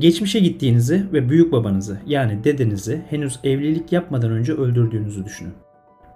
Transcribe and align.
Geçmişe 0.00 0.40
gittiğinizi 0.40 1.06
ve 1.12 1.28
büyük 1.28 1.52
babanızı 1.52 1.98
yani 2.06 2.44
dedenizi 2.44 3.02
henüz 3.10 3.40
evlilik 3.44 3.92
yapmadan 3.92 4.30
önce 4.30 4.52
öldürdüğünüzü 4.52 5.24
düşünün. 5.24 5.52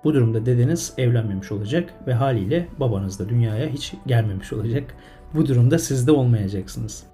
Bu 0.04 0.14
durumda 0.14 0.46
dedeniz 0.46 0.94
evlenmemiş 0.98 1.52
olacak 1.52 1.94
ve 2.06 2.14
haliyle 2.14 2.68
babanız 2.80 3.18
da 3.18 3.28
dünyaya 3.28 3.68
hiç 3.68 3.94
gelmemiş 4.06 4.52
olacak. 4.52 4.94
Bu 5.34 5.46
durumda 5.46 5.78
siz 5.78 6.06
de 6.06 6.12
olmayacaksınız. 6.12 7.04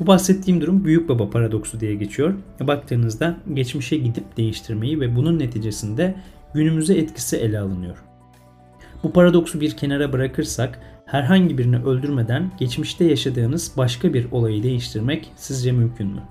Bu 0.00 0.06
bahsettiğim 0.06 0.60
durum 0.60 0.84
büyük 0.84 1.08
baba 1.08 1.30
paradoksu 1.30 1.80
diye 1.80 1.94
geçiyor. 1.94 2.34
Baktığınızda 2.60 3.36
geçmişe 3.54 3.96
gidip 3.96 4.36
değiştirmeyi 4.36 5.00
ve 5.00 5.16
bunun 5.16 5.38
neticesinde 5.38 6.14
günümüze 6.54 6.94
etkisi 6.94 7.36
ele 7.36 7.58
alınıyor. 7.58 7.96
Bu 9.02 9.12
paradoksu 9.12 9.60
bir 9.60 9.70
kenara 9.70 10.12
bırakırsak 10.12 10.80
herhangi 11.06 11.58
birini 11.58 11.76
öldürmeden 11.76 12.50
geçmişte 12.58 13.04
yaşadığınız 13.04 13.72
başka 13.76 14.14
bir 14.14 14.32
olayı 14.32 14.62
değiştirmek 14.62 15.32
sizce 15.36 15.72
mümkün 15.72 16.06
mü? 16.06 16.22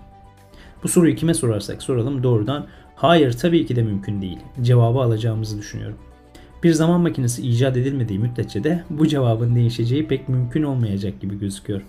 Bu 0.84 0.88
soruyu 0.88 1.16
kime 1.16 1.34
sorarsak 1.34 1.84
soralım 1.84 2.24
doğrudan 2.24 2.68
hayır 2.96 3.34
tabii 3.34 3.66
ki 3.66 3.76
de 3.76 3.84
mümkün 3.84 4.22
değil 4.22 4.40
cevabı 4.62 5.00
alacağımızı 5.00 5.58
düşünüyorum. 5.58 5.98
Bir 6.64 6.74
zaman 6.74 7.02
makinesi 7.02 7.48
icat 7.48 7.78
edilmediği 7.78 8.20
müddetçe 8.20 8.64
de 8.64 8.84
bu 8.90 9.08
cevabın 9.08 9.56
değişeceği 9.56 10.08
pek 10.08 10.30
mümkün 10.30 10.64
olmayacak 10.64 11.22
gibi 11.22 11.40
gözüküyor. 11.40 11.82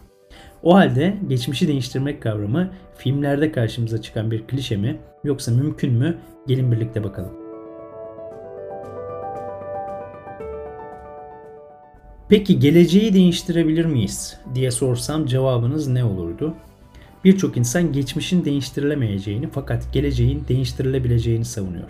O 0.62 0.74
halde 0.74 1.16
geçmişi 1.28 1.68
değiştirmek 1.68 2.22
kavramı 2.22 2.70
filmlerde 2.96 3.52
karşımıza 3.52 4.02
çıkan 4.02 4.30
bir 4.30 4.46
klişe 4.46 4.76
mi 4.76 4.96
yoksa 5.24 5.52
mümkün 5.52 5.92
mü? 5.92 6.18
Gelin 6.46 6.72
birlikte 6.72 7.04
bakalım. 7.04 7.45
Peki 12.28 12.58
geleceği 12.58 13.14
değiştirebilir 13.14 13.84
miyiz 13.84 14.36
diye 14.54 14.70
sorsam 14.70 15.26
cevabınız 15.26 15.88
ne 15.88 16.04
olurdu? 16.04 16.54
Birçok 17.24 17.56
insan 17.56 17.92
geçmişin 17.92 18.44
değiştirilemeyeceğini 18.44 19.48
fakat 19.52 19.92
geleceğin 19.92 20.44
değiştirilebileceğini 20.48 21.44
savunuyor. 21.44 21.88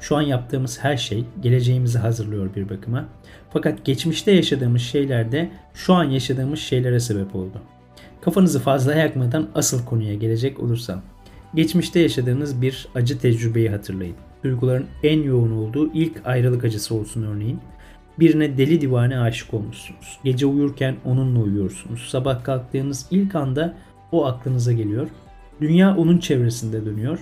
Şu 0.00 0.16
an 0.16 0.22
yaptığımız 0.22 0.78
her 0.84 0.96
şey 0.96 1.24
geleceğimizi 1.40 1.98
hazırlıyor 1.98 2.54
bir 2.54 2.68
bakıma. 2.68 3.08
Fakat 3.52 3.84
geçmişte 3.84 4.32
yaşadığımız 4.32 4.82
şeyler 4.82 5.32
de 5.32 5.50
şu 5.74 5.94
an 5.94 6.04
yaşadığımız 6.04 6.58
şeylere 6.58 7.00
sebep 7.00 7.34
oldu. 7.34 7.60
Kafanızı 8.20 8.60
fazla 8.60 8.94
yakmadan 8.94 9.48
asıl 9.54 9.84
konuya 9.84 10.14
gelecek 10.14 10.60
olursam. 10.60 11.02
Geçmişte 11.54 12.00
yaşadığınız 12.00 12.62
bir 12.62 12.88
acı 12.94 13.18
tecrübeyi 13.18 13.70
hatırlayın. 13.70 14.16
Duyguların 14.44 14.86
en 15.02 15.22
yoğun 15.22 15.52
olduğu 15.52 15.92
ilk 15.92 16.26
ayrılık 16.26 16.64
acısı 16.64 16.94
olsun 16.94 17.22
örneğin. 17.22 17.60
Birine 18.18 18.58
deli 18.58 18.80
divane 18.80 19.18
aşık 19.18 19.54
olmuşsunuz. 19.54 20.18
Gece 20.24 20.46
uyurken 20.46 20.96
onunla 21.04 21.38
uyuyorsunuz. 21.38 22.08
Sabah 22.08 22.44
kalktığınız 22.44 23.06
ilk 23.10 23.34
anda 23.34 23.74
o 24.12 24.26
aklınıza 24.26 24.72
geliyor. 24.72 25.08
Dünya 25.60 25.96
onun 25.96 26.18
çevresinde 26.18 26.86
dönüyor. 26.86 27.18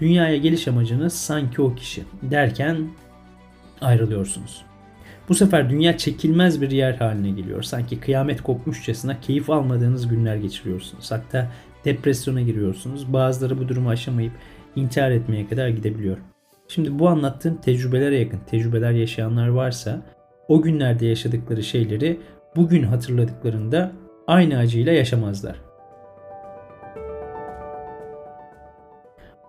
Dünyaya 0.00 0.36
geliş 0.36 0.68
amacınız 0.68 1.12
sanki 1.12 1.62
o 1.62 1.74
kişi 1.74 2.04
derken 2.22 2.88
ayrılıyorsunuz. 3.80 4.64
Bu 5.28 5.34
sefer 5.34 5.70
dünya 5.70 5.98
çekilmez 5.98 6.60
bir 6.60 6.70
yer 6.70 6.94
haline 6.94 7.30
geliyor. 7.30 7.62
Sanki 7.62 8.00
kıyamet 8.00 8.42
kopmuşçasına 8.42 9.20
keyif 9.20 9.50
almadığınız 9.50 10.08
günler 10.08 10.36
geçiriyorsunuz. 10.36 11.12
Hatta 11.12 11.50
depresyona 11.84 12.40
giriyorsunuz. 12.40 13.12
Bazıları 13.12 13.58
bu 13.58 13.68
durumu 13.68 13.88
aşamayıp 13.88 14.32
intihar 14.76 15.10
etmeye 15.10 15.48
kadar 15.48 15.68
gidebiliyor. 15.68 16.16
Şimdi 16.68 16.98
bu 16.98 17.08
anlattığım 17.08 17.56
tecrübelere 17.56 18.18
yakın 18.18 18.40
tecrübeler 18.46 18.90
yaşayanlar 18.90 19.48
varsa 19.48 20.02
o 20.48 20.62
günlerde 20.62 21.06
yaşadıkları 21.06 21.62
şeyleri 21.62 22.20
bugün 22.56 22.82
hatırladıklarında 22.82 23.92
aynı 24.26 24.58
acıyla 24.58 24.92
yaşamazlar. 24.92 25.56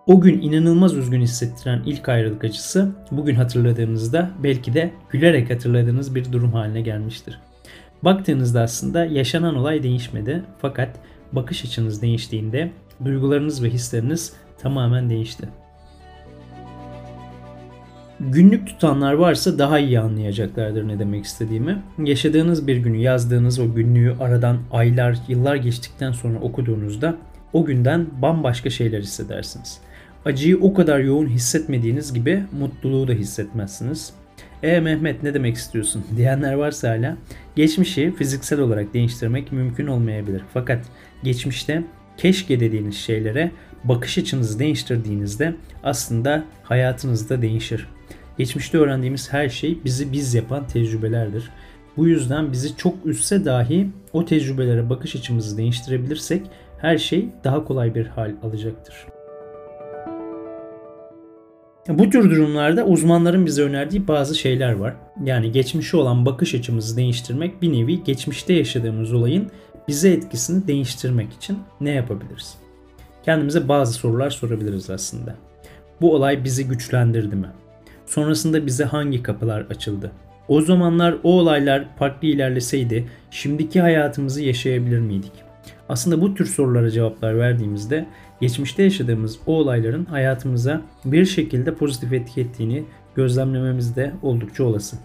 O 0.06 0.20
gün 0.20 0.42
inanılmaz 0.42 0.94
üzgün 0.94 1.20
hissettiren 1.20 1.82
ilk 1.86 2.08
ayrılık 2.08 2.44
acısı 2.44 2.92
bugün 3.10 3.34
hatırladığınızda 3.34 4.30
belki 4.42 4.74
de 4.74 4.92
gülerek 5.10 5.50
hatırladığınız 5.50 6.14
bir 6.14 6.32
durum 6.32 6.52
haline 6.52 6.80
gelmiştir. 6.80 7.40
Baktığınızda 8.02 8.62
aslında 8.62 9.04
yaşanan 9.04 9.56
olay 9.56 9.82
değişmedi 9.82 10.42
fakat 10.58 11.00
bakış 11.32 11.64
açınız 11.64 12.02
değiştiğinde 12.02 12.72
duygularınız 13.04 13.64
ve 13.64 13.70
hisleriniz 13.70 14.32
tamamen 14.58 15.10
değişti. 15.10 15.48
Günlük 18.20 18.66
tutanlar 18.66 19.12
varsa 19.12 19.58
daha 19.58 19.78
iyi 19.78 20.00
anlayacaklardır 20.00 20.88
ne 20.88 20.98
demek 20.98 21.24
istediğimi. 21.24 21.82
Yaşadığınız 22.04 22.66
bir 22.66 22.76
günü 22.76 22.96
yazdığınız 22.96 23.58
o 23.58 23.74
günlüğü 23.74 24.14
aradan 24.20 24.58
aylar, 24.70 25.18
yıllar 25.28 25.56
geçtikten 25.56 26.12
sonra 26.12 26.38
okuduğunuzda 26.38 27.16
o 27.52 27.64
günden 27.64 28.06
bambaşka 28.22 28.70
şeyler 28.70 29.00
hissedersiniz. 29.00 29.78
Acıyı 30.24 30.60
o 30.60 30.74
kadar 30.74 30.98
yoğun 30.98 31.26
hissetmediğiniz 31.26 32.14
gibi 32.14 32.42
mutluluğu 32.58 33.08
da 33.08 33.12
hissetmezsiniz. 33.12 34.12
E 34.62 34.80
Mehmet 34.80 35.22
ne 35.22 35.34
demek 35.34 35.56
istiyorsun 35.56 36.04
diyenler 36.16 36.54
varsa 36.54 36.88
hala 36.88 37.16
geçmişi 37.56 38.14
fiziksel 38.18 38.60
olarak 38.60 38.94
değiştirmek 38.94 39.52
mümkün 39.52 39.86
olmayabilir. 39.86 40.42
Fakat 40.54 40.84
geçmişte 41.22 41.82
keşke 42.16 42.60
dediğiniz 42.60 42.96
şeylere 42.96 43.50
bakış 43.84 44.18
açınızı 44.18 44.58
değiştirdiğinizde 44.58 45.54
aslında 45.82 46.44
hayatınız 46.62 47.30
da 47.30 47.42
değişir. 47.42 47.88
Geçmişte 48.38 48.78
öğrendiğimiz 48.78 49.32
her 49.32 49.48
şey 49.48 49.78
bizi 49.84 50.12
biz 50.12 50.34
yapan 50.34 50.66
tecrübelerdir. 50.66 51.50
Bu 51.96 52.08
yüzden 52.08 52.52
bizi 52.52 52.76
çok 52.76 52.94
üstse 53.04 53.44
dahi 53.44 53.90
o 54.12 54.24
tecrübelere 54.24 54.90
bakış 54.90 55.16
açımızı 55.16 55.56
değiştirebilirsek 55.56 56.42
her 56.80 56.98
şey 56.98 57.28
daha 57.44 57.64
kolay 57.64 57.94
bir 57.94 58.06
hal 58.06 58.34
alacaktır. 58.42 59.06
Bu 61.88 62.10
tür 62.10 62.30
durumlarda 62.30 62.84
uzmanların 62.84 63.46
bize 63.46 63.62
önerdiği 63.62 64.08
bazı 64.08 64.34
şeyler 64.34 64.72
var. 64.72 64.94
Yani 65.24 65.52
geçmişe 65.52 65.96
olan 65.96 66.26
bakış 66.26 66.54
açımızı 66.54 66.96
değiştirmek 66.96 67.62
bir 67.62 67.72
nevi 67.72 68.04
geçmişte 68.04 68.52
yaşadığımız 68.52 69.12
olayın 69.12 69.50
bize 69.88 70.10
etkisini 70.10 70.66
değiştirmek 70.66 71.32
için 71.32 71.58
ne 71.80 71.90
yapabiliriz? 71.90 72.67
Kendimize 73.24 73.68
bazı 73.68 73.92
sorular 73.92 74.30
sorabiliriz 74.30 74.90
aslında. 74.90 75.34
Bu 76.00 76.14
olay 76.14 76.44
bizi 76.44 76.68
güçlendirdi 76.68 77.36
mi? 77.36 77.48
Sonrasında 78.06 78.66
bize 78.66 78.84
hangi 78.84 79.22
kapılar 79.22 79.60
açıldı? 79.60 80.12
O 80.48 80.60
zamanlar 80.60 81.16
o 81.22 81.32
olaylar 81.32 81.84
farklı 81.98 82.28
ilerleseydi 82.28 83.08
şimdiki 83.30 83.80
hayatımızı 83.80 84.42
yaşayabilir 84.42 84.98
miydik? 84.98 85.32
Aslında 85.88 86.20
bu 86.20 86.34
tür 86.34 86.46
sorulara 86.46 86.90
cevaplar 86.90 87.38
verdiğimizde 87.38 88.06
geçmişte 88.40 88.82
yaşadığımız 88.82 89.38
o 89.46 89.54
olayların 89.56 90.04
hayatımıza 90.04 90.82
bir 91.04 91.24
şekilde 91.24 91.74
pozitif 91.74 92.12
etki 92.12 92.40
ettiğini 92.40 92.84
gözlemlememiz 93.14 93.96
de 93.96 94.12
oldukça 94.22 94.64
olası. 94.64 94.96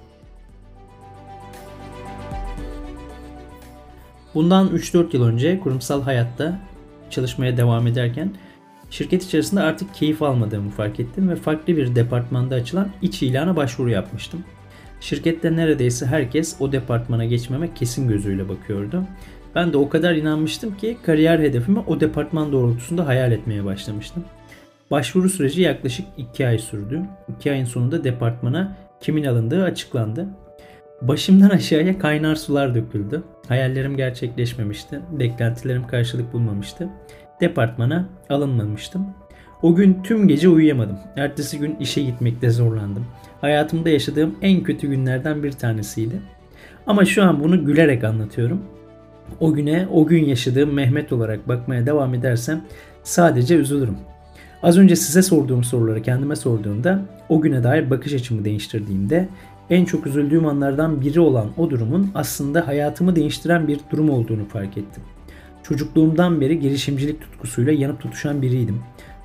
Bundan 4.35 4.68
3-4 4.68 5.16
yıl 5.16 5.24
önce 5.25 5.59
kurumsal 5.59 6.01
hayatta 6.01 6.59
çalışmaya 7.13 7.57
devam 7.57 7.88
ederken 7.88 8.31
şirket 8.90 9.24
içerisinde 9.24 9.62
artık 9.62 9.94
keyif 9.94 10.22
almadığımı 10.22 10.69
fark 10.69 11.00
ettim 11.00 11.29
ve 11.29 11.35
farklı 11.35 11.78
bir 11.78 11.96
departmanda 11.96 12.56
açılan 12.56 12.90
iç 13.01 13.24
ilana 13.24 13.56
başvuru 13.56 13.90
yapmıştım. 13.90 14.44
Şirkette 15.01 15.56
neredeyse 15.56 16.06
herkes 16.06 16.56
o 16.59 16.72
departmana 16.72 17.25
geçmeme 17.25 17.74
kesin 17.74 18.07
gözüyle 18.07 18.50
bakıyordu. 18.50 19.03
Ben 19.56 19.74
de 19.74 19.78
o 19.78 19.90
kadar 19.90 20.16
inanmıştım 20.16 20.78
ki 20.78 20.97
kariyer 21.06 21.40
hedefimi 21.40 21.79
o 21.79 22.00
departman 22.00 22.51
doğrultusunda 22.51 23.07
hayal 23.07 23.31
etmeye 23.31 23.66
başlamıştım. 23.66 24.24
Başvuru 24.91 25.30
süreci 25.30 25.62
yaklaşık 25.62 26.06
2 26.18 26.47
ay 26.47 26.59
sürdü. 26.59 27.01
2 27.38 27.51
ayın 27.51 27.66
sonunda 27.66 28.03
departmana 28.03 28.78
kimin 29.01 29.24
alındığı 29.24 29.63
açıklandı. 29.63 30.28
Başımdan 31.08 31.50
aşağıya 31.50 32.00
kaynar 32.00 32.36
sular 32.36 32.75
döküldü. 32.75 33.24
Hayallerim 33.48 33.98
gerçekleşmemişti. 33.98 35.00
Beklentilerim 35.12 35.88
karşılık 35.88 36.33
bulmamıştı. 36.33 36.89
Departmana 37.42 38.10
alınmamıştım. 38.30 39.06
O 39.62 39.75
gün 39.75 40.04
tüm 40.04 40.27
gece 40.27 40.50
uyuyamadım. 40.50 40.98
Ertesi 41.16 41.60
gün 41.60 41.75
işe 41.80 42.01
gitmekte 42.01 42.50
zorlandım. 42.50 43.06
Hayatımda 43.42 43.89
yaşadığım 43.89 44.36
en 44.42 44.63
kötü 44.63 44.88
günlerden 44.88 45.44
bir 45.44 45.51
tanesiydi. 45.51 46.16
Ama 46.88 47.06
şu 47.06 47.24
an 47.24 47.44
bunu 47.44 47.66
gülerek 47.66 48.04
anlatıyorum. 48.04 48.62
O 49.39 49.54
güne, 49.54 49.88
o 49.92 50.06
gün 50.06 50.25
yaşadığım 50.25 50.74
Mehmet 50.74 51.13
olarak 51.13 51.48
bakmaya 51.48 51.86
devam 51.86 52.13
edersem 52.13 52.62
sadece 53.04 53.56
üzülürüm. 53.56 53.98
Az 54.63 54.77
önce 54.77 54.95
size 54.95 55.22
sorduğum 55.22 55.63
soruları 55.63 56.01
kendime 56.01 56.36
sorduğumda 56.36 57.01
o 57.30 57.42
güne 57.42 57.63
dair 57.63 57.89
bakış 57.89 58.13
açımı 58.13 58.45
değiştirdiğimde 58.45 59.30
en 59.69 59.86
çok 59.86 60.07
üzüldüğüm 60.07 60.45
anlardan 60.45 61.01
biri 61.01 61.19
olan 61.19 61.48
o 61.57 61.69
durumun 61.69 62.12
aslında 62.15 62.68
hayatımı 62.68 63.15
değiştiren 63.15 63.68
bir 63.68 63.80
durum 63.92 64.10
olduğunu 64.10 64.45
fark 64.45 64.77
ettim. 64.77 65.04
Çocukluğumdan 65.63 66.42
beri 66.42 66.60
girişimcilik 66.60 67.21
tutkusuyla 67.21 67.74
yanıp 67.74 68.01
tutuşan 68.01 68.42
biriydim. 68.42 68.81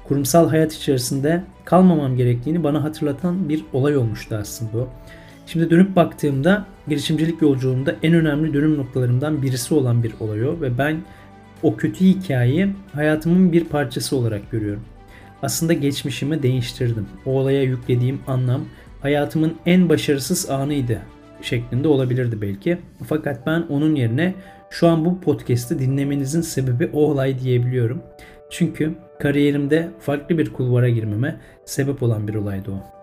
Kurumsal 0.09 0.49
hayat 0.49 0.73
içerisinde 0.73 1.43
kalmamam 1.65 2.17
gerektiğini 2.17 2.65
bana 2.65 2.85
hatırlatan 2.85 3.49
bir 3.49 3.65
olay 3.73 3.97
olmuştu 3.97 4.37
aslında 4.41 4.79
o. 4.79 4.89
Şimdi 5.47 5.71
dönüp 5.71 5.97
baktığımda 5.97 6.67
girişimcilik 6.89 7.43
yolculuğumda 7.43 7.95
en 8.03 8.15
önemli 8.15 8.55
dönüm 8.55 8.79
noktalarımdan 8.79 9.43
birisi 9.43 9.75
olan 9.75 10.03
bir 10.03 10.13
olay 10.21 10.49
o 10.49 10.61
ve 10.61 10.79
ben 10.79 10.97
o 11.63 11.77
kötü 11.77 12.05
hikayeyi 12.05 12.69
hayatımın 12.93 13.53
bir 13.53 13.65
parçası 13.65 14.17
olarak 14.17 14.51
görüyorum. 14.51 14.83
Aslında 15.43 15.73
geçmişimi 15.73 16.43
değiştirdim. 16.43 17.07
O 17.27 17.31
olaya 17.31 17.63
yüklediğim 17.63 18.21
anlam 18.27 18.61
hayatımın 19.01 19.57
en 19.67 19.89
başarısız 19.89 20.51
anıydı 20.51 21.03
şeklinde 21.43 21.89
olabilirdi 21.89 22.43
belki. 22.43 22.79
Fakat 23.09 23.47
ben 23.47 23.61
onun 23.61 23.95
yerine 23.95 24.35
şu 24.71 24.89
an 24.89 25.05
bu 25.05 25.21
podcast'i 25.21 25.79
dinlemenizin 25.79 26.41
sebebi 26.41 26.91
o 26.93 27.01
olay 27.01 27.39
diyebiliyorum. 27.39 28.03
Çünkü 28.51 28.95
kariyerimde 29.21 29.89
farklı 30.01 30.39
bir 30.39 30.53
kulvara 30.53 30.89
girmeme 30.89 31.41
sebep 31.65 32.03
olan 32.03 32.29
bir 32.29 32.35
olaydı 32.35 32.71
o. 32.71 32.99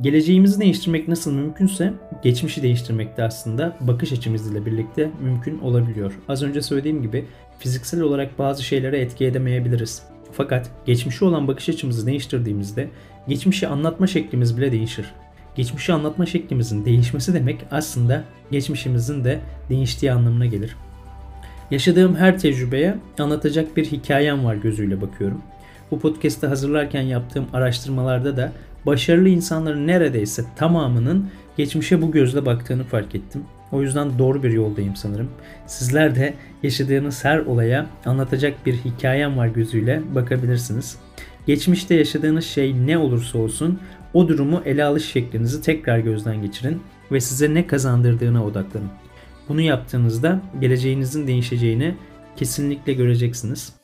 Geleceğimizi 0.00 0.60
değiştirmek 0.60 1.08
nasıl 1.08 1.32
mümkünse 1.32 1.92
geçmişi 2.22 2.62
değiştirmek 2.62 3.16
de 3.16 3.22
aslında 3.22 3.76
bakış 3.80 4.12
açımızla 4.12 4.66
birlikte 4.66 5.10
mümkün 5.22 5.58
olabiliyor. 5.58 6.18
Az 6.28 6.42
önce 6.42 6.62
söylediğim 6.62 7.02
gibi 7.02 7.24
fiziksel 7.58 8.00
olarak 8.00 8.38
bazı 8.38 8.62
şeylere 8.62 8.98
etki 8.98 9.24
edemeyebiliriz. 9.24 10.02
Fakat 10.32 10.70
geçmişi 10.86 11.24
olan 11.24 11.48
bakış 11.48 11.68
açımızı 11.68 12.06
değiştirdiğimizde 12.06 12.88
geçmişi 13.28 13.68
anlatma 13.68 14.06
şeklimiz 14.06 14.56
bile 14.56 14.72
değişir. 14.72 15.06
Geçmişi 15.54 15.92
anlatma 15.92 16.26
şeklimizin 16.26 16.84
değişmesi 16.84 17.34
demek 17.34 17.60
aslında 17.70 18.24
geçmişimizin 18.50 19.24
de 19.24 19.40
değiştiği 19.68 20.12
anlamına 20.12 20.46
gelir. 20.46 20.76
Yaşadığım 21.70 22.16
her 22.16 22.38
tecrübeye 22.38 22.96
anlatacak 23.18 23.76
bir 23.76 23.84
hikayem 23.84 24.44
var 24.44 24.54
gözüyle 24.54 25.00
bakıyorum. 25.00 25.42
Bu 25.90 26.00
podcast'ı 26.00 26.46
hazırlarken 26.46 27.02
yaptığım 27.02 27.46
araştırmalarda 27.52 28.36
da 28.36 28.52
başarılı 28.86 29.28
insanların 29.28 29.86
neredeyse 29.86 30.44
tamamının 30.56 31.30
geçmişe 31.56 32.02
bu 32.02 32.12
gözle 32.12 32.46
baktığını 32.46 32.84
fark 32.84 33.14
ettim. 33.14 33.44
O 33.72 33.82
yüzden 33.82 34.18
doğru 34.18 34.42
bir 34.42 34.50
yoldayım 34.50 34.96
sanırım. 34.96 35.28
Sizler 35.66 36.14
de 36.14 36.34
yaşadığınız 36.62 37.24
her 37.24 37.38
olaya 37.38 37.86
anlatacak 38.06 38.66
bir 38.66 38.74
hikayem 38.74 39.36
var 39.36 39.46
gözüyle 39.46 40.02
bakabilirsiniz. 40.14 40.98
Geçmişte 41.46 41.94
yaşadığınız 41.94 42.44
şey 42.44 42.86
ne 42.86 42.98
olursa 42.98 43.38
olsun 43.38 43.80
o 44.14 44.28
durumu 44.28 44.62
ele 44.64 44.84
alış 44.84 45.04
şeklinizi 45.04 45.62
tekrar 45.62 45.98
gözden 45.98 46.42
geçirin 46.42 46.82
ve 47.12 47.20
size 47.20 47.54
ne 47.54 47.66
kazandırdığına 47.66 48.44
odaklanın. 48.44 48.90
Bunu 49.48 49.60
yaptığınızda 49.60 50.40
geleceğinizin 50.60 51.26
değişeceğini 51.26 51.94
kesinlikle 52.36 52.92
göreceksiniz. 52.92 53.79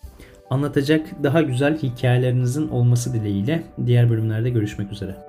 Anlatacak 0.51 1.07
daha 1.23 1.43
güzel 1.43 1.79
hikayelerinizin 1.79 2.69
olması 2.69 3.15
dileğiyle 3.15 3.63
diğer 3.87 4.11
bölümlerde 4.11 4.51
görüşmek 4.51 4.93
üzere. 4.93 5.26